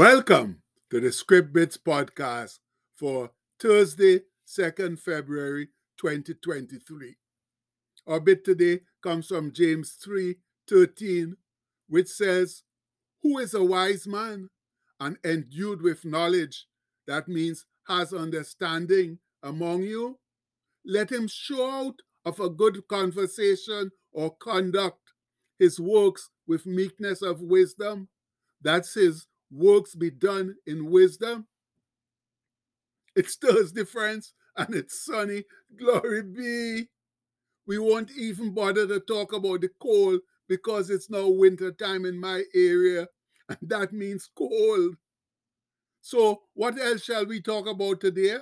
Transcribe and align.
Welcome 0.00 0.62
to 0.88 0.98
the 0.98 1.12
Script 1.12 1.52
Bits 1.52 1.76
podcast 1.76 2.58
for 2.96 3.32
Thursday, 3.60 4.22
2nd 4.48 4.98
February 4.98 5.68
2023. 5.98 7.16
Our 8.06 8.18
bit 8.18 8.42
today 8.42 8.80
comes 9.02 9.26
from 9.26 9.52
James 9.52 9.98
3 10.02 10.36
13, 10.66 11.36
which 11.86 12.08
says, 12.08 12.62
Who 13.22 13.36
is 13.40 13.52
a 13.52 13.62
wise 13.62 14.06
man 14.06 14.48
and 14.98 15.18
endued 15.22 15.82
with 15.82 16.06
knowledge? 16.06 16.64
That 17.06 17.28
means 17.28 17.66
has 17.86 18.14
understanding 18.14 19.18
among 19.42 19.82
you. 19.82 20.18
Let 20.82 21.12
him 21.12 21.28
show 21.28 21.70
out 21.70 21.96
of 22.24 22.40
a 22.40 22.48
good 22.48 22.88
conversation 22.88 23.90
or 24.14 24.34
conduct 24.34 25.12
his 25.58 25.78
works 25.78 26.30
with 26.46 26.64
meekness 26.64 27.20
of 27.20 27.42
wisdom. 27.42 28.08
That's 28.62 28.94
his 28.94 29.26
works 29.50 29.94
be 29.94 30.10
done 30.10 30.56
in 30.66 30.90
wisdom. 30.90 31.46
It's 33.16 33.36
Thursday, 33.36 33.84
friends, 33.84 34.32
and 34.56 34.74
it's 34.74 35.04
sunny. 35.04 35.44
Glory 35.76 36.22
be. 36.22 36.88
We 37.66 37.78
won't 37.78 38.10
even 38.12 38.54
bother 38.54 38.86
to 38.86 39.00
talk 39.00 39.32
about 39.32 39.60
the 39.60 39.70
cold 39.80 40.20
because 40.48 40.90
it's 40.90 41.10
now 41.10 41.28
winter 41.28 41.72
time 41.72 42.04
in 42.04 42.18
my 42.18 42.42
area, 42.54 43.08
and 43.48 43.58
that 43.62 43.92
means 43.92 44.28
cold. 44.36 44.96
So, 46.02 46.42
what 46.54 46.78
else 46.78 47.04
shall 47.04 47.26
we 47.26 47.40
talk 47.40 47.66
about 47.66 48.00
today? 48.00 48.38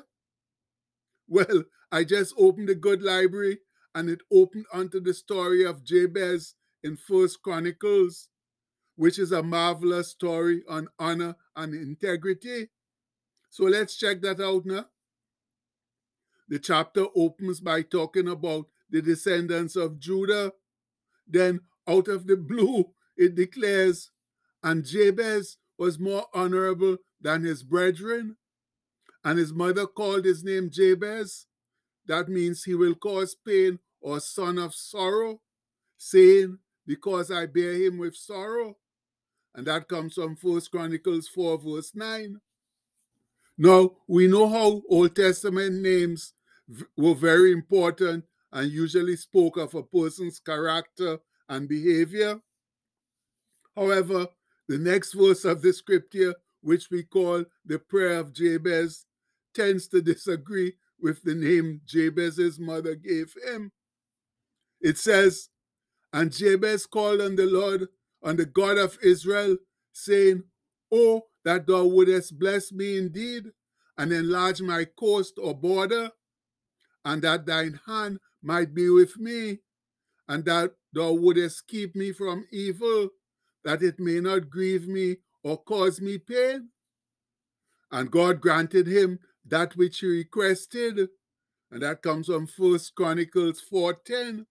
Well, 1.29 1.65
I 1.93 2.05
just 2.05 2.35
opened 2.39 2.69
the 2.69 2.75
good 2.75 3.03
library 3.03 3.59
and 3.95 4.09
it 4.11 4.21
opened 4.33 4.67
onto 4.73 5.01
the 5.01 5.15
story 5.15 5.65
of 5.65 5.85
Jabez 5.85 6.55
in 6.83 6.97
First 6.97 7.43
Chronicles 7.43 8.29
which 8.99 9.17
is 9.17 9.31
a 9.31 9.45
marvelous 9.45 10.09
story 10.09 10.65
on 10.69 10.89
honor 10.99 11.37
and 11.55 11.73
integrity. 11.73 12.69
So 13.49 13.63
let's 13.65 13.97
check 13.97 14.21
that 14.23 14.41
out 14.41 14.67
now. 14.67 14.87
The 16.49 16.59
chapter 16.59 17.07
opens 17.15 17.61
by 17.61 17.83
talking 17.83 18.27
about 18.27 18.67
the 18.91 19.01
descendants 19.01 19.77
of 19.77 20.01
Judah. 20.01 20.53
Then, 21.29 21.61
out 21.89 22.09
of 22.09 22.27
the 22.27 22.37
blue, 22.37 22.87
it 23.17 23.37
declares, 23.37 24.11
and 24.65 24.85
Jabez 24.85 25.59
was 25.79 26.01
more 26.01 26.27
honorable 26.35 26.97
than 27.21 27.45
his 27.45 27.63
brethren. 27.63 28.37
And 29.25 29.39
his 29.39 29.53
mother 29.53 29.87
called 29.87 30.25
his 30.25 30.43
name 30.43 30.71
Jabez. 30.71 31.47
That 32.07 32.29
means 32.29 32.65
he 32.65 32.75
will 32.75 32.97
cause 32.97 33.37
pain 33.37 33.79
or 34.01 34.19
son 34.19 34.59
of 34.59 34.75
sorrow, 34.75 35.41
saying, 35.97 36.59
Because 36.85 37.31
I 37.31 37.47
bear 37.47 37.75
him 37.75 37.99
with 37.99 38.17
sorrow 38.17 38.77
and 39.59 39.67
that 39.67 39.89
comes 39.89 40.15
from 40.15 40.37
First 40.37 40.71
Chronicles 40.71 41.27
4, 41.27 41.59
verse 41.59 41.91
9. 41.93 42.41
Now, 43.59 43.91
we 44.07 44.29
know 44.29 44.49
how 44.49 44.83
Old 44.89 45.17
Testament 45.17 45.83
names 45.83 46.33
were 46.97 47.17
very 47.17 47.51
important 47.51 48.25
and 48.53 48.71
usually 48.71 49.17
spoke 49.17 49.57
of 49.57 49.75
a 49.75 49.83
person's 49.83 50.39
character 50.39 51.19
and 51.49 51.69
behavior. 51.69 52.41
However, 53.75 54.29
the 54.69 54.79
next 54.79 55.15
verse 55.15 55.45
of 55.45 55.61
the 55.61 55.73
scripture, 55.73 56.37
which 56.61 56.89
we 56.93 57.03
call 57.03 57.45
the 57.67 57.81
prayer 57.81 58.21
of 58.21 58.33
Jabez, 58.33 59.07
tends 59.57 59.89
to 59.89 60.01
disagree 60.01 60.75
with 61.01 61.25
the 61.25 61.35
name 61.35 61.81
Jabez's 61.85 62.61
mother 62.61 62.95
gave 62.95 63.35
him. 63.45 63.73
It 64.81 64.99
says, 64.99 65.49
And 66.13 66.31
Jabez 66.31 66.87
called 66.87 67.21
on 67.21 67.35
the 67.35 67.47
Lord 67.47 67.89
on 68.23 68.37
the 68.37 68.47
God 68.47 68.79
of 68.79 68.99
Israel, 69.03 69.57
saying, 69.93 70.45
Oh, 70.91 71.27
that 71.45 71.67
thou 71.67 71.85
wouldest 71.85 72.39
bless 72.39 72.73
me 72.73 72.99
indeed, 72.99 73.45
and 73.97 74.13
enlarge 74.13 74.61
my 74.63 74.85
coast 74.85 75.35
or 75.41 75.55
border, 75.55 76.11
and 77.05 77.23
that 77.23 77.47
thine 77.47 77.81
hand 77.87 78.19
might 78.43 78.75
be 78.75 78.89
with 78.91 79.19
me, 79.19 79.59
and 80.29 80.45
that 80.45 80.73
thou 80.93 81.13
wouldest 81.13 81.67
keep 81.67 81.95
me 81.97 82.13
from 82.13 82.47
evil, 82.53 83.09
that 83.65 83.83
it 83.83 83.99
may 83.99 84.21
not 84.21 84.51
grieve 84.51 84.87
me 84.87 85.17
or 85.43 85.59
cause 85.63 86.01
me 86.01 86.19
pain. 86.19 86.69
And 87.91 88.11
God 88.11 88.41
granted 88.41 88.87
him 88.87 89.19
that 89.47 89.77
which 89.77 90.01
he 90.01 90.07
requested, 90.07 91.09
and 91.71 91.83
that 91.83 92.03
comes 92.03 92.27
from 92.27 92.47
First 92.47 92.95
Chronicles 92.95 93.61
4:10. 93.61 94.47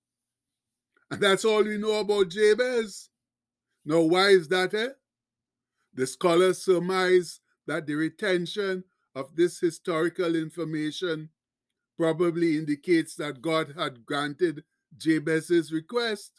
And 1.10 1.22
that's 1.22 1.46
all 1.46 1.64
we 1.64 1.78
know 1.78 2.00
about 2.00 2.30
Jabez. 2.30 3.10
Now, 3.88 4.02
why 4.02 4.32
is 4.32 4.50
that? 4.50 4.74
Eh? 4.74 4.90
The 5.94 6.06
scholars 6.06 6.62
surmise 6.62 7.40
that 7.68 7.88
the 7.88 7.96
retention 7.96 8.84
of 9.16 9.34
this 9.34 9.62
historical 9.62 10.36
information 10.36 11.30
probably 11.98 12.58
indicates 12.58 13.16
that 13.16 13.42
God 13.42 13.76
had 13.78 14.06
granted 14.06 14.66
Jabez's 14.98 15.72
request. 15.72 16.34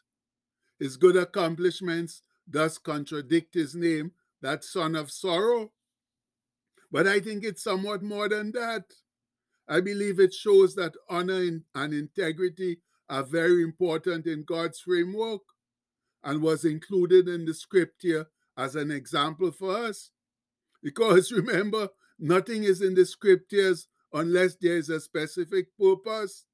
His 0.78 0.98
good 0.98 1.16
accomplishments 1.16 2.20
thus 2.46 2.76
contradict 2.76 3.54
his 3.54 3.74
name, 3.74 4.12
that 4.42 4.62
son 4.62 4.94
of 4.94 5.10
sorrow. 5.10 5.72
But 6.92 7.06
I 7.06 7.18
think 7.18 7.44
it's 7.44 7.62
somewhat 7.62 8.02
more 8.02 8.28
than 8.28 8.52
that. 8.52 8.84
I 9.66 9.80
believe 9.80 10.20
it 10.20 10.34
shows 10.34 10.74
that 10.74 10.94
honor 11.08 11.62
and 11.74 11.94
integrity 11.94 12.80
are 13.08 13.22
very 13.22 13.62
important 13.62 14.26
in 14.26 14.44
God's 14.44 14.80
framework 14.80 15.40
and 16.24 16.42
was 16.42 16.64
included 16.64 17.28
in 17.28 17.44
the 17.44 17.54
scripture 17.54 18.26
as 18.56 18.74
an 18.74 18.90
example 18.90 19.50
for 19.50 19.76
us. 19.76 20.10
Because 20.82 21.32
remember, 21.32 21.88
nothing 22.18 22.64
is 22.64 22.82
in 22.82 22.94
the 22.94 23.06
scriptures 23.06 23.88
unless 24.12 24.56
there 24.56 24.76
is 24.76 24.88
a 24.88 25.00
specific 25.00 25.66
purpose. 25.78 26.44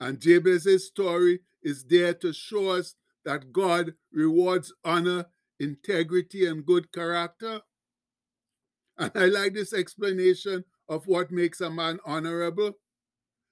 And 0.00 0.20
Jabez's 0.20 0.86
story 0.86 1.40
is 1.62 1.84
there 1.84 2.14
to 2.14 2.32
show 2.32 2.70
us 2.70 2.94
that 3.24 3.52
God 3.52 3.94
rewards 4.12 4.72
honor, 4.84 5.26
integrity, 5.58 6.46
and 6.46 6.66
good 6.66 6.92
character. 6.92 7.60
And 8.98 9.10
I 9.14 9.26
like 9.26 9.54
this 9.54 9.72
explanation 9.72 10.64
of 10.88 11.06
what 11.06 11.30
makes 11.30 11.60
a 11.60 11.70
man 11.70 11.98
honorable. 12.04 12.72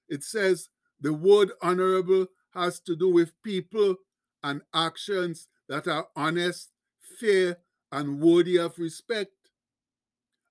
It 0.07 0.23
says 0.23 0.69
the 0.99 1.13
word 1.13 1.51
honorable 1.61 2.27
has 2.53 2.79
to 2.81 2.95
do 2.95 3.09
with 3.09 3.33
people 3.43 3.95
and 4.43 4.61
actions 4.73 5.47
that 5.69 5.87
are 5.87 6.07
honest, 6.15 6.71
fair, 7.19 7.57
and 7.91 8.19
worthy 8.19 8.57
of 8.57 8.77
respect. 8.77 9.31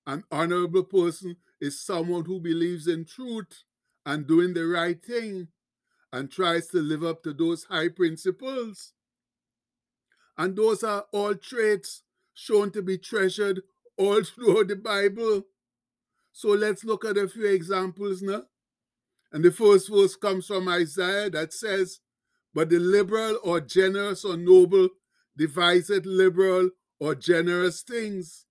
An 0.07 0.23
honorable 0.31 0.83
person 0.83 1.37
is 1.61 1.79
someone 1.79 2.25
who 2.25 2.39
believes 2.39 2.87
in 2.87 3.05
truth 3.05 3.63
and 4.05 4.27
doing 4.27 4.53
the 4.53 4.65
right 4.65 5.03
thing 5.03 5.47
and 6.11 6.31
tries 6.31 6.67
to 6.67 6.77
live 6.77 7.03
up 7.03 7.23
to 7.23 7.33
those 7.33 7.65
high 7.65 7.89
principles. 7.89 8.93
And 10.37 10.55
those 10.55 10.83
are 10.83 11.05
all 11.11 11.35
traits 11.35 12.03
shown 12.33 12.71
to 12.71 12.81
be 12.81 12.97
treasured 12.97 13.61
all 13.97 14.23
through 14.23 14.65
the 14.65 14.75
Bible. 14.75 15.43
So 16.31 16.49
let's 16.49 16.83
look 16.83 17.05
at 17.05 17.17
a 17.17 17.27
few 17.27 17.45
examples 17.45 18.21
now. 18.21 18.43
And 19.31 19.43
the 19.43 19.51
first 19.51 19.89
verse 19.89 20.15
comes 20.15 20.47
from 20.47 20.67
Isaiah 20.67 21.29
that 21.31 21.53
says, 21.53 21.99
but 22.53 22.69
the 22.69 22.79
liberal 22.79 23.39
or 23.43 23.59
generous 23.59 24.23
or 24.23 24.37
noble 24.37 24.89
deviseth 25.37 26.05
liberal 26.05 26.69
or 26.99 27.15
generous 27.15 27.81
things, 27.81 28.45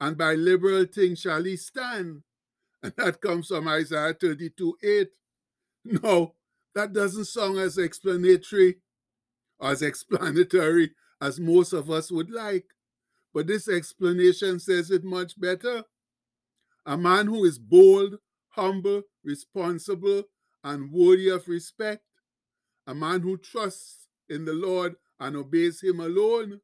and 0.00 0.16
by 0.18 0.34
liberal 0.34 0.84
things 0.84 1.20
shall 1.20 1.44
he 1.44 1.56
stand. 1.56 2.22
And 2.84 2.92
that 2.96 3.20
comes 3.20 3.46
from 3.46 3.68
Isaiah 3.68 4.12
32 4.12 4.76
8. 4.82 5.08
No, 5.84 6.34
that 6.74 6.92
doesn't 6.92 7.26
sound 7.26 7.58
as 7.58 7.78
explanatory 7.78 8.78
or 9.60 9.70
as 9.70 9.82
explanatory 9.82 10.90
as 11.20 11.38
most 11.38 11.72
of 11.72 11.90
us 11.92 12.10
would 12.10 12.28
like. 12.28 12.66
But 13.32 13.46
this 13.46 13.68
explanation 13.68 14.58
says 14.58 14.90
it 14.90 15.04
much 15.04 15.40
better. 15.40 15.84
A 16.84 16.96
man 16.96 17.28
who 17.28 17.44
is 17.44 17.60
bold, 17.60 18.16
humble, 18.48 19.02
responsible, 19.22 20.24
and 20.64 20.90
worthy 20.90 21.28
of 21.28 21.46
respect 21.46 22.02
a 22.86 22.94
man 22.94 23.20
who 23.20 23.36
trusts 23.36 24.06
in 24.28 24.44
the 24.44 24.52
Lord 24.52 24.96
and 25.20 25.36
obeys 25.36 25.82
him 25.82 26.00
alone. 26.00 26.60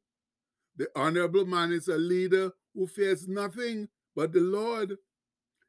The 0.75 0.87
honorable 0.95 1.45
man 1.45 1.71
is 1.71 1.87
a 1.87 1.97
leader 1.97 2.51
who 2.73 2.87
fears 2.87 3.27
nothing 3.27 3.89
but 4.15 4.33
the 4.33 4.39
Lord. 4.39 4.97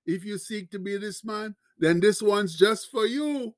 If 0.07 0.25
you 0.25 0.39
seek 0.39 0.71
to 0.71 0.79
be 0.79 0.97
this 0.97 1.25
man, 1.25 1.57
then 1.79 2.01
this 2.01 2.23
one's 2.23 2.57
just 2.57 2.91
for 2.91 3.07
you. 3.07 3.55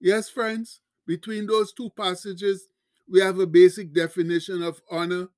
Yes, 0.00 0.28
friends, 0.28 0.80
between 1.06 1.46
those 1.46 1.72
two 1.72 1.90
passages, 1.96 2.68
we 3.08 3.20
have 3.20 3.38
a 3.38 3.46
basic 3.46 3.92
definition 3.92 4.62
of 4.62 4.80
honor, 4.90 5.28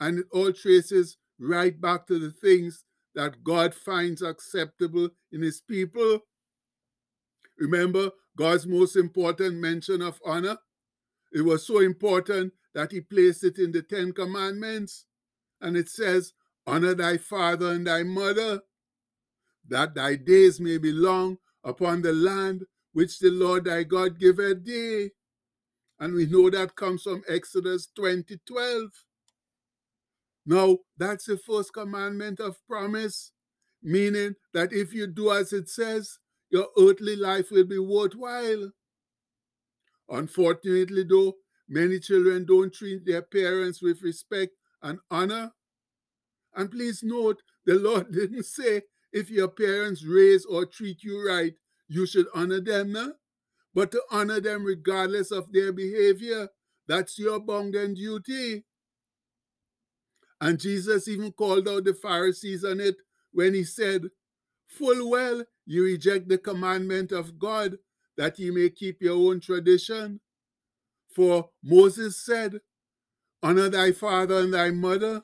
and 0.00 0.20
it 0.20 0.26
all 0.32 0.52
traces 0.52 1.16
right 1.38 1.78
back 1.80 2.06
to 2.06 2.18
the 2.18 2.30
things 2.30 2.84
that 3.14 3.44
God 3.44 3.74
finds 3.74 4.22
acceptable 4.22 5.10
in 5.30 5.42
his 5.42 5.60
people. 5.60 6.20
Remember, 7.58 8.10
God's 8.36 8.66
most 8.66 8.96
important 8.96 9.56
mention 9.56 10.02
of 10.02 10.20
honor. 10.24 10.58
It 11.32 11.42
was 11.42 11.66
so 11.66 11.80
important 11.80 12.52
that 12.74 12.92
he 12.92 13.00
placed 13.00 13.44
it 13.44 13.58
in 13.58 13.72
the 13.72 13.82
Ten 13.82 14.12
Commandments. 14.12 15.04
And 15.60 15.76
it 15.76 15.88
says, 15.88 16.32
Honor 16.66 16.94
thy 16.94 17.18
father 17.18 17.72
and 17.72 17.86
thy 17.86 18.02
mother, 18.02 18.60
that 19.68 19.94
thy 19.94 20.16
days 20.16 20.60
may 20.60 20.78
be 20.78 20.92
long 20.92 21.38
upon 21.64 22.02
the 22.02 22.12
land 22.12 22.64
which 22.92 23.18
the 23.18 23.30
Lord 23.30 23.64
thy 23.64 23.82
God 23.82 24.18
giveth 24.18 24.64
thee. 24.64 25.10
And 25.98 26.14
we 26.14 26.26
know 26.26 26.50
that 26.50 26.76
comes 26.76 27.02
from 27.02 27.22
Exodus 27.28 27.88
20 27.94 28.38
12. 28.46 28.82
Now, 30.44 30.78
that's 30.96 31.26
the 31.26 31.36
first 31.36 31.72
commandment 31.72 32.40
of 32.40 32.56
promise, 32.66 33.30
meaning 33.82 34.34
that 34.52 34.72
if 34.72 34.92
you 34.92 35.06
do 35.06 35.30
as 35.30 35.52
it 35.52 35.68
says, 35.68 36.18
your 36.52 36.68
earthly 36.78 37.16
life 37.16 37.50
will 37.50 37.64
be 37.64 37.78
worthwhile. 37.78 38.70
Unfortunately, 40.08 41.04
though, 41.08 41.34
many 41.68 41.98
children 41.98 42.44
don't 42.44 42.72
treat 42.72 43.06
their 43.06 43.22
parents 43.22 43.82
with 43.82 44.02
respect 44.02 44.52
and 44.82 44.98
honor. 45.10 45.52
And 46.54 46.70
please 46.70 47.02
note, 47.02 47.42
the 47.64 47.74
Lord 47.76 48.12
didn't 48.12 48.44
say 48.44 48.82
if 49.12 49.30
your 49.30 49.48
parents 49.48 50.04
raise 50.04 50.44
or 50.44 50.66
treat 50.66 51.02
you 51.02 51.26
right, 51.26 51.54
you 51.88 52.06
should 52.06 52.26
honor 52.34 52.60
them, 52.60 52.92
no? 52.92 53.14
but 53.74 53.90
to 53.92 54.02
honor 54.10 54.40
them 54.40 54.64
regardless 54.64 55.30
of 55.30 55.50
their 55.52 55.72
behavior. 55.72 56.48
That's 56.86 57.18
your 57.18 57.40
bounden 57.40 57.94
duty. 57.94 58.64
And 60.40 60.60
Jesus 60.60 61.08
even 61.08 61.32
called 61.32 61.68
out 61.68 61.84
the 61.84 61.94
Pharisees 61.94 62.64
on 62.64 62.80
it 62.80 62.96
when 63.32 63.54
he 63.54 63.64
said, 63.64 64.02
Full 64.78 65.10
well 65.10 65.44
you 65.66 65.84
reject 65.84 66.28
the 66.28 66.38
commandment 66.38 67.12
of 67.12 67.38
God 67.38 67.78
that 68.16 68.38
ye 68.38 68.50
may 68.50 68.70
keep 68.70 69.02
your 69.02 69.16
own 69.16 69.40
tradition. 69.40 70.20
For 71.14 71.50
Moses 71.62 72.24
said, 72.24 72.60
Honor 73.42 73.68
thy 73.68 73.92
father 73.92 74.38
and 74.38 74.54
thy 74.54 74.70
mother, 74.70 75.22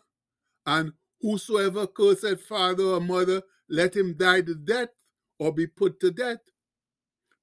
and 0.67 0.93
whosoever 1.21 1.87
curseth 1.87 2.43
father 2.43 2.85
or 2.85 3.01
mother, 3.01 3.43
let 3.69 3.97
him 3.97 4.15
die 4.17 4.41
the 4.41 4.55
death 4.55 4.91
or 5.39 5.53
be 5.53 5.67
put 5.67 6.01
to 6.01 6.11
death. 6.11 6.41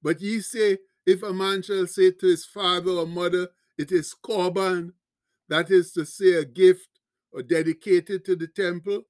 But 0.02 0.20
ye 0.20 0.40
say, 0.40 0.78
if 1.06 1.22
a 1.22 1.32
man 1.32 1.62
shall 1.62 1.86
say 1.86 2.10
to 2.10 2.26
his 2.26 2.44
father 2.44 2.90
or 2.90 3.06
mother, 3.06 3.48
it 3.78 3.90
is 3.90 4.14
korban, 4.22 4.92
that 5.48 5.70
is 5.70 5.92
to 5.92 6.04
say, 6.04 6.34
a 6.34 6.44
gift 6.44 6.88
or 7.32 7.42
dedicated 7.42 8.24
to 8.24 8.36
the 8.36 8.48
temple, 8.48 9.02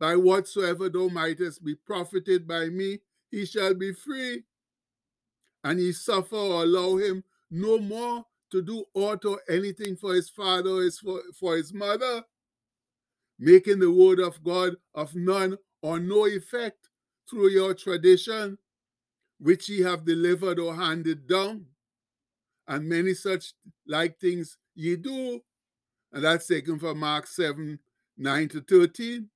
by 0.00 0.16
whatsoever 0.16 0.88
thou 0.88 1.08
mightest 1.08 1.64
be 1.64 1.74
profited 1.74 2.46
by 2.46 2.66
me, 2.66 3.00
he 3.30 3.44
shall 3.44 3.74
be 3.74 3.92
free. 3.92 4.44
And 5.64 5.78
he 5.78 5.92
suffer 5.92 6.36
or 6.36 6.62
allow 6.62 6.96
him 6.96 7.24
no 7.50 7.78
more 7.78 8.24
to 8.50 8.62
do 8.62 8.84
aught 8.94 9.24
or 9.24 9.40
anything 9.48 9.96
for 9.96 10.14
his 10.14 10.28
father 10.28 10.70
or 10.70 10.82
his, 10.82 10.98
for, 10.98 11.20
for 11.38 11.56
his 11.56 11.74
mother, 11.74 12.22
making 13.38 13.80
the 13.80 13.90
word 13.90 14.20
of 14.20 14.42
God 14.42 14.76
of 14.94 15.14
none 15.14 15.58
or 15.82 15.98
no 15.98 16.26
effect 16.26 16.88
through 17.28 17.50
your 17.50 17.74
tradition 17.74 18.56
which 19.38 19.68
ye 19.68 19.80
have 19.82 20.04
delivered 20.04 20.58
or 20.58 20.74
handed 20.74 21.26
down, 21.28 21.66
and 22.66 22.88
many 22.88 23.14
such 23.14 23.54
like 23.86 24.18
things 24.18 24.58
ye 24.74 24.96
do. 24.96 25.40
And 26.12 26.24
that's 26.24 26.46
taken 26.46 26.78
from 26.78 26.98
Mark 26.98 27.26
7 27.26 27.78
9 28.16 28.48
to 28.48 28.60
13. 28.60 29.28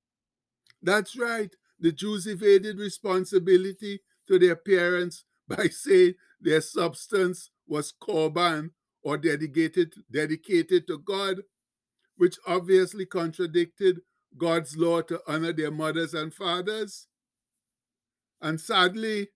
That's 0.83 1.17
right. 1.17 1.55
The 1.79 1.91
Jews 1.91 2.27
evaded 2.27 2.77
responsibility 2.77 4.01
to 4.27 4.37
their 4.39 4.55
parents 4.55 5.25
by 5.47 5.67
saying 5.69 6.15
their 6.39 6.61
substance 6.61 7.49
was 7.67 7.93
korban 8.01 8.71
or 9.03 9.17
dedicated, 9.17 9.93
dedicated 10.11 10.87
to 10.87 10.99
God, 10.99 11.41
which 12.17 12.37
obviously 12.47 13.05
contradicted 13.05 14.01
God's 14.37 14.77
law 14.77 15.01
to 15.01 15.21
honor 15.27 15.53
their 15.53 15.71
mothers 15.71 16.13
and 16.13 16.33
fathers. 16.33 17.07
And 18.41 18.59
sadly, 18.59 19.29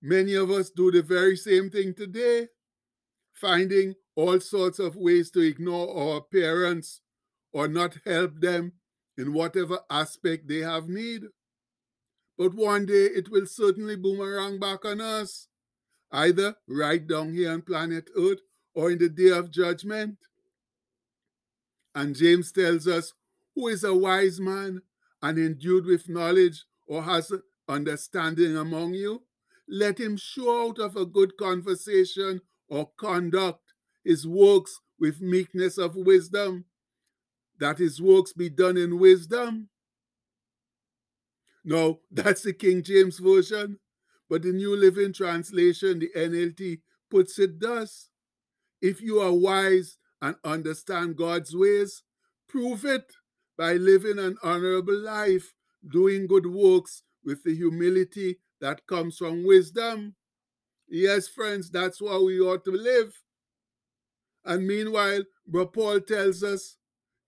Many 0.00 0.34
of 0.34 0.50
us 0.50 0.70
do 0.70 0.90
the 0.90 1.02
very 1.02 1.36
same 1.36 1.70
thing 1.70 1.94
today, 1.94 2.48
finding 3.32 3.94
all 4.14 4.40
sorts 4.40 4.78
of 4.78 4.96
ways 4.96 5.30
to 5.32 5.40
ignore 5.40 5.96
our 5.96 6.20
parents 6.20 7.00
or 7.52 7.68
not 7.68 7.98
help 8.04 8.40
them 8.40 8.72
in 9.18 9.34
whatever 9.34 9.80
aspect 9.90 10.48
they 10.48 10.60
have 10.60 10.88
need. 10.88 11.24
But 12.38 12.54
one 12.54 12.86
day 12.86 13.06
it 13.06 13.30
will 13.30 13.44
certainly 13.46 13.96
boomerang 13.96 14.58
back 14.58 14.86
on 14.86 15.02
us, 15.02 15.48
either 16.10 16.54
right 16.66 17.06
down 17.06 17.34
here 17.34 17.52
on 17.52 17.62
planet 17.62 18.08
Earth 18.16 18.38
or 18.74 18.90
in 18.90 18.98
the 18.98 19.10
day 19.10 19.30
of 19.30 19.50
judgment. 19.50 20.16
And 21.94 22.16
James 22.16 22.52
tells 22.52 22.86
us, 22.86 23.12
Who 23.54 23.68
is 23.68 23.84
a 23.84 23.94
wise 23.94 24.40
man 24.40 24.82
and 25.20 25.38
endued 25.38 25.84
with 25.84 26.08
knowledge 26.08 26.64
or 26.86 27.02
has 27.02 27.30
understanding 27.68 28.56
among 28.56 28.94
you? 28.94 29.24
let 29.68 30.00
him 30.00 30.16
show 30.16 30.68
out 30.68 30.78
of 30.78 30.96
a 30.96 31.04
good 31.04 31.36
conversation 31.36 32.40
or 32.68 32.90
conduct 32.98 33.74
his 34.04 34.26
works 34.26 34.80
with 34.98 35.20
meekness 35.20 35.78
of 35.78 35.94
wisdom, 35.94 36.64
that 37.58 37.78
his 37.78 38.00
works 38.00 38.32
be 38.32 38.48
done 38.50 38.76
in 38.76 38.98
wisdom. 38.98 39.68
No, 41.64 42.00
that's 42.10 42.42
the 42.42 42.52
King 42.52 42.82
James 42.82 43.18
Version, 43.18 43.78
but 44.28 44.42
the 44.42 44.52
New 44.52 44.76
Living 44.76 45.12
Translation, 45.12 45.98
the 46.00 46.10
NLT, 46.14 46.80
puts 47.10 47.38
it 47.38 47.58
thus 47.60 48.10
If 48.82 49.00
you 49.02 49.20
are 49.20 49.32
wise 49.34 49.98
and 50.22 50.36
understand 50.44 51.16
God's 51.16 51.56
ways, 51.56 52.02
prove 52.48 52.84
it 52.84 53.12
by 53.58 53.74
living 53.74 54.18
an 54.18 54.38
honorable 54.42 54.98
life, 54.98 55.54
doing 55.88 56.26
good 56.28 56.46
works 56.46 57.02
with 57.24 57.44
the 57.44 57.54
humility 57.56 58.38
that 58.60 58.86
comes 58.86 59.18
from 59.18 59.46
wisdom. 59.46 60.16
Yes, 60.88 61.28
friends, 61.28 61.70
that's 61.70 62.00
how 62.00 62.24
we 62.24 62.40
ought 62.40 62.64
to 62.66 62.72
live. 62.72 63.14
And 64.44 64.66
meanwhile, 64.66 65.22
Brother 65.46 65.70
Paul 65.70 66.00
tells 66.00 66.42
us, 66.42 66.77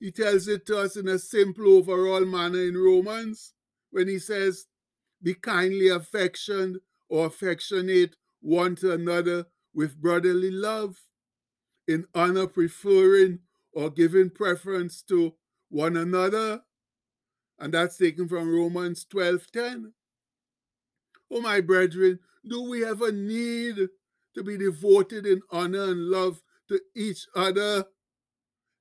he 0.01 0.11
tells 0.11 0.49
it 0.49 0.67
to 0.67 0.79
us 0.79 0.97
in 0.97 1.07
a 1.07 1.19
simple 1.19 1.75
overall 1.75 2.25
manner 2.25 2.63
in 2.63 2.77
Romans 2.77 3.53
when 3.91 4.09
he 4.09 4.19
says, 4.19 4.67
Be 5.23 5.35
kindly 5.35 5.89
affectioned 5.89 6.79
or 7.09 7.27
affectionate 7.27 8.17
one 8.41 8.77
to 8.77 8.93
another 8.93 9.47
with 9.75 10.01
brotherly 10.01 10.51
love, 10.51 10.97
in 11.87 12.07
honor 12.15 12.47
preferring 12.47 13.41
or 13.73 13.91
giving 13.91 14.31
preference 14.31 15.03
to 15.03 15.35
one 15.69 15.97
another. 15.97 16.63
And 17.59 17.75
that's 17.75 17.99
taken 17.99 18.27
from 18.27 18.55
Romans 18.55 19.05
12 19.05 19.53
10. 19.53 19.93
Oh, 21.31 21.41
my 21.41 21.61
brethren, 21.61 22.21
do 22.49 22.63
we 22.63 22.85
ever 22.85 23.13
need 23.13 23.77
to 24.35 24.43
be 24.43 24.57
devoted 24.57 25.27
in 25.27 25.43
honor 25.51 25.85
and 25.85 26.09
love 26.09 26.41
to 26.69 26.81
each 26.97 27.27
other, 27.37 27.85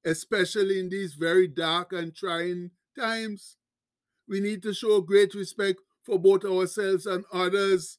especially 0.06 0.80
in 0.80 0.90
these 0.90 1.14
very 1.14 1.48
dark 1.48 1.94
and 1.94 2.16
trying 2.16 2.72
times? 2.98 3.58
We 4.28 4.40
need 4.40 4.62
to 4.64 4.74
show 4.74 5.02
great 5.02 5.34
respect 5.34 5.80
for 6.04 6.20
both 6.20 6.46
ourselves 6.46 7.06
and 7.06 7.26
others, 7.32 7.98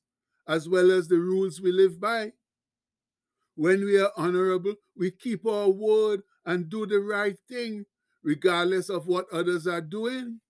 as 0.49 0.69
well 0.69 0.90
as 0.90 1.09
the 1.09 1.19
rules 1.19 1.61
we 1.61 1.73
live 1.73 2.00
by. 2.00 2.33
When 3.54 3.85
we 3.85 4.00
are 4.00 4.12
honorable, 4.16 4.75
we 4.97 5.11
keep 5.11 5.47
our 5.47 5.69
word 5.69 6.23
and 6.47 6.71
do 6.71 6.87
the 6.87 7.00
right 7.00 7.37
thing, 7.49 7.85
regardless 8.23 8.88
of 8.88 9.07
what 9.07 9.26
others 9.33 9.66
are 9.66 9.80
doing. 9.80 10.40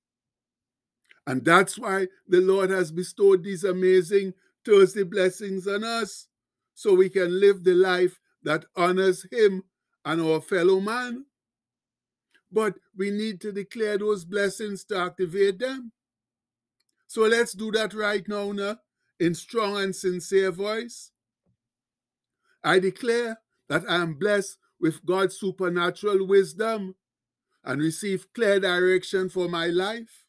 And 1.26 1.44
that's 1.44 1.78
why 1.78 2.08
the 2.26 2.40
Lord 2.40 2.70
has 2.70 2.90
bestowed 2.90 3.44
these 3.44 3.64
amazing 3.64 4.34
Thursday 4.64 5.02
blessings 5.02 5.66
on 5.66 5.84
us, 5.84 6.28
so 6.74 6.94
we 6.94 7.08
can 7.08 7.40
live 7.40 7.64
the 7.64 7.74
life 7.74 8.20
that 8.42 8.64
honors 8.76 9.26
Him 9.30 9.62
and 10.04 10.20
our 10.20 10.40
fellow 10.40 10.80
man. 10.80 11.24
But 12.52 12.74
we 12.96 13.10
need 13.10 13.40
to 13.42 13.52
declare 13.52 13.98
those 13.98 14.24
blessings 14.24 14.84
to 14.86 14.98
activate 14.98 15.58
them. 15.58 15.92
So 17.06 17.22
let's 17.22 17.52
do 17.52 17.70
that 17.72 17.94
right 17.94 18.26
now, 18.28 18.52
now 18.52 18.76
in 19.18 19.34
strong 19.34 19.76
and 19.76 19.94
sincere 19.94 20.50
voice. 20.50 21.12
I 22.64 22.78
declare 22.78 23.38
that 23.68 23.84
I 23.88 23.96
am 23.96 24.14
blessed 24.14 24.58
with 24.80 25.04
God's 25.04 25.36
supernatural 25.38 26.26
wisdom 26.26 26.94
and 27.64 27.80
receive 27.80 28.32
clear 28.34 28.58
direction 28.58 29.28
for 29.28 29.48
my 29.48 29.66
life. 29.66 30.24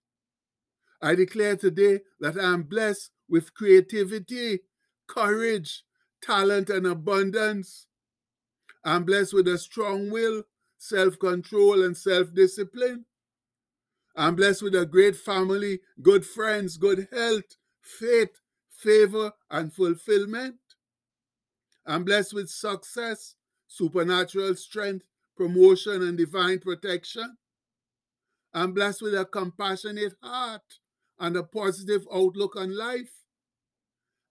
I 1.02 1.16
declare 1.16 1.56
today 1.56 2.02
that 2.20 2.38
I 2.38 2.54
am 2.54 2.64
blessed 2.64 3.10
with 3.30 3.54
creativity, 3.54 4.60
courage, 5.08 5.84
talent, 6.22 6.70
and 6.70 6.86
abundance. 6.86 7.88
I'm 8.84 9.06
blessed 9.06 9.34
with 9.34 9.48
a 9.48 9.58
strong 9.58 10.12
will, 10.12 10.44
self 10.82 11.20
control, 11.20 11.84
and 11.84 11.96
self 11.96 12.34
discipline. 12.34 13.06
I'm 14.16 14.36
blessed 14.36 14.64
with 14.64 14.76
a 14.76 14.86
great 14.86 15.16
family, 15.16 15.80
good 16.02 16.26
friends, 16.26 16.78
good 16.78 17.08
health, 17.14 17.56
faith, 17.82 18.42
favor, 18.70 19.32
and 19.50 19.72
fulfillment. 19.72 20.56
I'm 21.86 22.04
blessed 22.04 22.34
with 22.34 22.50
success, 22.50 23.36
supernatural 23.68 24.56
strength, 24.56 25.06
promotion, 25.38 26.02
and 26.02 26.18
divine 26.18 26.60
protection. 26.60 27.38
I'm 28.54 28.74
blessed 28.74 29.04
with 29.04 29.14
a 29.14 29.26
compassionate 29.26 30.16
heart 30.22 30.80
and 31.20 31.38
a 31.38 31.44
positive 31.44 32.08
outlook 32.12 32.56
on 32.56 32.76
life. 32.76 33.12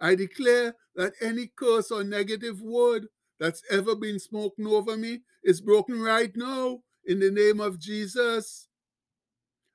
I 0.00 0.16
declare 0.16 0.74
that 0.96 1.12
any 1.20 1.50
curse 1.56 1.90
or 1.92 2.02
negative 2.02 2.60
word 2.60 3.06
that's 3.40 3.62
ever 3.70 3.96
been 3.96 4.20
spoken 4.20 4.66
over 4.66 4.96
me 4.96 5.22
is 5.42 5.60
broken 5.60 6.00
right 6.00 6.30
now 6.36 6.80
in 7.06 7.18
the 7.18 7.30
name 7.30 7.58
of 7.58 7.80
Jesus. 7.80 8.68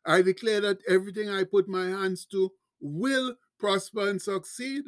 I 0.06 0.22
declare 0.22 0.62
that 0.62 0.80
everything 0.88 1.30
I 1.30 1.44
put 1.44 1.68
my 1.68 1.86
hands 1.86 2.26
to 2.28 2.52
will 2.80 3.36
prosper 3.60 4.08
and 4.08 4.22
succeed. 4.22 4.84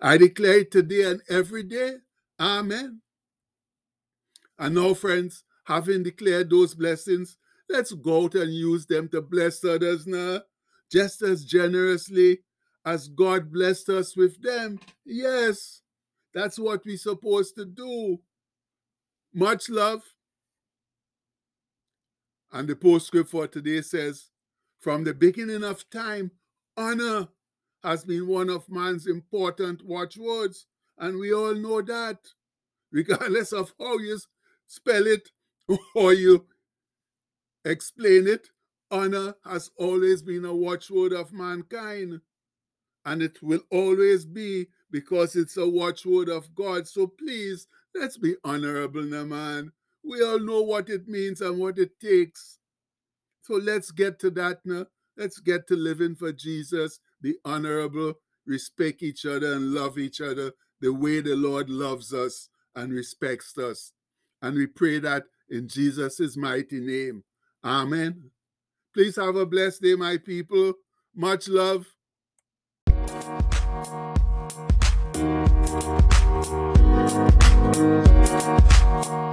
I 0.00 0.16
declare 0.16 0.60
it 0.60 0.70
today 0.70 1.02
and 1.02 1.20
every 1.28 1.62
day. 1.62 1.96
Amen. 2.40 3.02
And 4.58 4.74
now, 4.74 4.94
friends, 4.94 5.44
having 5.64 6.02
declared 6.02 6.50
those 6.50 6.74
blessings, 6.74 7.36
let's 7.68 7.92
go 7.92 8.24
out 8.24 8.34
and 8.34 8.52
use 8.52 8.86
them 8.86 9.08
to 9.10 9.20
bless 9.20 9.62
others 9.64 10.06
now, 10.06 10.40
just 10.90 11.20
as 11.22 11.44
generously 11.44 12.38
as 12.84 13.08
God 13.08 13.52
blessed 13.52 13.90
us 13.90 14.16
with 14.16 14.40
them. 14.42 14.80
Yes, 15.04 15.81
that's 16.34 16.58
what 16.58 16.84
we're 16.84 16.96
supposed 16.96 17.54
to 17.56 17.64
do. 17.64 18.18
Much 19.34 19.68
love. 19.68 20.02
And 22.52 22.68
the 22.68 22.76
postscript 22.76 23.30
for 23.30 23.46
today 23.46 23.80
says, 23.80 24.30
From 24.80 25.04
the 25.04 25.14
beginning 25.14 25.64
of 25.64 25.88
time, 25.90 26.30
honor 26.76 27.28
has 27.82 28.04
been 28.04 28.26
one 28.28 28.50
of 28.50 28.68
man's 28.68 29.06
important 29.06 29.84
watchwords. 29.84 30.66
And 30.98 31.18
we 31.18 31.32
all 31.32 31.54
know 31.54 31.80
that, 31.82 32.18
regardless 32.90 33.52
of 33.52 33.72
how 33.78 33.98
you 33.98 34.18
spell 34.66 35.06
it 35.06 35.30
or 35.94 36.12
you 36.12 36.46
explain 37.64 38.28
it, 38.28 38.48
honor 38.90 39.34
has 39.44 39.70
always 39.78 40.22
been 40.22 40.44
a 40.44 40.54
watchword 40.54 41.12
of 41.12 41.32
mankind. 41.32 42.20
And 43.04 43.22
it 43.22 43.42
will 43.42 43.62
always 43.70 44.24
be 44.24 44.66
because 44.90 45.34
it's 45.36 45.56
a 45.56 45.68
watchword 45.68 46.28
of 46.28 46.54
God. 46.54 46.86
So 46.86 47.06
please, 47.06 47.66
let's 47.94 48.16
be 48.16 48.36
honorable 48.44 49.02
now, 49.02 49.24
man. 49.24 49.72
We 50.04 50.22
all 50.22 50.38
know 50.38 50.62
what 50.62 50.88
it 50.88 51.08
means 51.08 51.40
and 51.40 51.58
what 51.58 51.78
it 51.78 51.98
takes. 52.00 52.58
So 53.42 53.54
let's 53.54 53.90
get 53.90 54.18
to 54.20 54.30
that 54.30 54.60
now. 54.64 54.86
Let's 55.16 55.40
get 55.40 55.66
to 55.68 55.76
living 55.76 56.14
for 56.14 56.32
Jesus, 56.32 57.00
be 57.20 57.34
honorable, 57.44 58.14
respect 58.46 59.02
each 59.02 59.26
other, 59.26 59.54
and 59.54 59.72
love 59.72 59.98
each 59.98 60.20
other 60.20 60.52
the 60.80 60.92
way 60.92 61.20
the 61.20 61.36
Lord 61.36 61.68
loves 61.68 62.12
us 62.12 62.48
and 62.74 62.92
respects 62.92 63.56
us. 63.58 63.92
And 64.40 64.56
we 64.56 64.66
pray 64.66 64.98
that 65.00 65.24
in 65.50 65.68
Jesus' 65.68 66.36
mighty 66.36 66.80
name. 66.80 67.24
Amen. 67.64 68.30
Please 68.94 69.16
have 69.16 69.36
a 69.36 69.46
blessed 69.46 69.82
day, 69.82 69.94
my 69.94 70.16
people. 70.18 70.74
Much 71.14 71.48
love. 71.48 71.86
Thank 75.72 76.76
you. 79.06 79.31